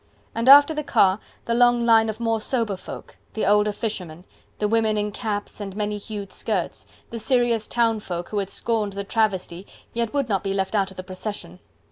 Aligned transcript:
And 0.33 0.49
after 0.49 0.73
the 0.73 0.81
car 0.81 1.19
the 1.45 1.53
long 1.53 1.85
line 1.85 2.09
of 2.09 2.19
more 2.19 2.41
sober 2.41 2.75
folk, 2.75 3.17
the 3.35 3.45
older 3.45 3.71
fishermen, 3.71 4.25
the 4.57 4.67
women 4.67 4.97
in 4.97 5.11
caps 5.11 5.61
and 5.61 5.75
many 5.75 5.99
hued 5.99 6.33
skirts, 6.33 6.87
the 7.11 7.19
serious 7.19 7.67
townfolk 7.67 8.29
who 8.29 8.39
had 8.39 8.49
scorned 8.49 8.93
the 8.93 9.03
travesty, 9.03 9.67
yet 9.93 10.11
would 10.11 10.27
not 10.27 10.43
be 10.43 10.55
left 10.55 10.73
out 10.73 10.89
of 10.89 10.97
the 10.97 11.03
procession. 11.03 11.59